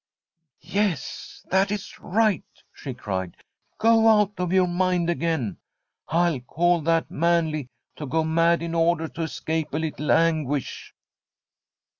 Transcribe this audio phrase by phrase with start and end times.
[0.41, 5.57] * Yes, that is right, she cried;* go out of your mind again.
[6.09, 10.95] I call that manly to go mad in order to escape a little anguish.'